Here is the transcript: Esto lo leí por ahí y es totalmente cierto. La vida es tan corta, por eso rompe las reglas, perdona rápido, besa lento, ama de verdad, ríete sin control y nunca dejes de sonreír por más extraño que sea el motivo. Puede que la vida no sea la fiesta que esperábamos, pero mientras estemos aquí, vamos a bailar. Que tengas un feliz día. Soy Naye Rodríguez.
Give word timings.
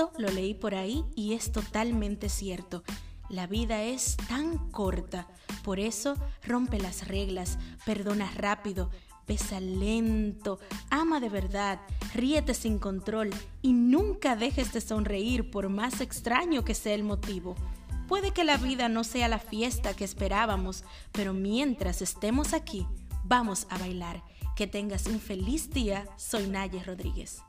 Esto 0.00 0.12
lo 0.16 0.30
leí 0.30 0.54
por 0.54 0.74
ahí 0.74 1.04
y 1.14 1.34
es 1.34 1.52
totalmente 1.52 2.30
cierto. 2.30 2.82
La 3.28 3.46
vida 3.46 3.82
es 3.82 4.16
tan 4.30 4.70
corta, 4.70 5.28
por 5.62 5.78
eso 5.78 6.16
rompe 6.42 6.78
las 6.78 7.06
reglas, 7.06 7.58
perdona 7.84 8.30
rápido, 8.34 8.88
besa 9.28 9.60
lento, 9.60 10.58
ama 10.88 11.20
de 11.20 11.28
verdad, 11.28 11.80
ríete 12.14 12.54
sin 12.54 12.78
control 12.78 13.28
y 13.60 13.74
nunca 13.74 14.36
dejes 14.36 14.72
de 14.72 14.80
sonreír 14.80 15.50
por 15.50 15.68
más 15.68 16.00
extraño 16.00 16.64
que 16.64 16.74
sea 16.74 16.94
el 16.94 17.04
motivo. 17.04 17.54
Puede 18.08 18.30
que 18.30 18.44
la 18.44 18.56
vida 18.56 18.88
no 18.88 19.04
sea 19.04 19.28
la 19.28 19.38
fiesta 19.38 19.94
que 19.94 20.04
esperábamos, 20.04 20.82
pero 21.12 21.34
mientras 21.34 22.00
estemos 22.00 22.54
aquí, 22.54 22.86
vamos 23.22 23.66
a 23.68 23.76
bailar. 23.76 24.22
Que 24.56 24.66
tengas 24.66 25.06
un 25.06 25.20
feliz 25.20 25.70
día. 25.70 26.06
Soy 26.16 26.46
Naye 26.46 26.82
Rodríguez. 26.82 27.42